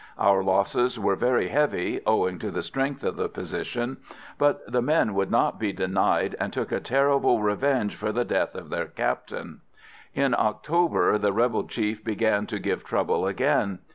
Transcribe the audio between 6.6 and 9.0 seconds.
a terrible revenge for the death of their